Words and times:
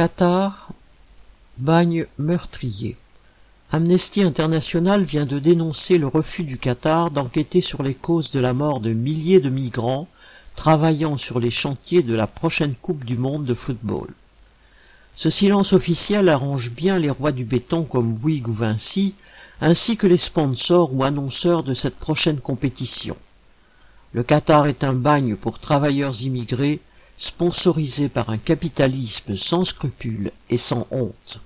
Qatar, 0.00 0.70
bagne 1.58 2.06
meurtrier. 2.16 2.96
Amnesty 3.70 4.22
International 4.22 5.02
vient 5.02 5.26
de 5.26 5.38
dénoncer 5.38 5.98
le 5.98 6.06
refus 6.06 6.42
du 6.42 6.56
Qatar 6.56 7.10
d'enquêter 7.10 7.60
sur 7.60 7.82
les 7.82 7.92
causes 7.92 8.30
de 8.30 8.40
la 8.40 8.54
mort 8.54 8.80
de 8.80 8.94
milliers 8.94 9.40
de 9.40 9.50
migrants 9.50 10.08
travaillant 10.56 11.18
sur 11.18 11.38
les 11.38 11.50
chantiers 11.50 12.02
de 12.02 12.14
la 12.14 12.26
prochaine 12.26 12.76
Coupe 12.80 13.04
du 13.04 13.18
Monde 13.18 13.44
de 13.44 13.52
football. 13.52 14.08
Ce 15.16 15.28
silence 15.28 15.74
officiel 15.74 16.30
arrange 16.30 16.70
bien 16.70 16.98
les 16.98 17.10
rois 17.10 17.32
du 17.32 17.44
béton 17.44 17.82
comme 17.82 18.14
Bouygues 18.14 18.48
ou 18.48 18.54
Vinci, 18.54 19.12
ainsi 19.60 19.98
que 19.98 20.06
les 20.06 20.16
sponsors 20.16 20.94
ou 20.94 21.04
annonceurs 21.04 21.62
de 21.62 21.74
cette 21.74 21.98
prochaine 21.98 22.40
compétition. 22.40 23.18
Le 24.14 24.22
Qatar 24.22 24.66
est 24.66 24.82
un 24.82 24.94
bagne 24.94 25.36
pour 25.36 25.58
travailleurs 25.58 26.22
immigrés, 26.22 26.80
sponsorisé 27.20 28.08
par 28.08 28.30
un 28.30 28.38
capitalisme 28.38 29.36
sans 29.36 29.64
scrupules 29.64 30.32
et 30.48 30.56
sans 30.56 30.86
honte. 30.90 31.38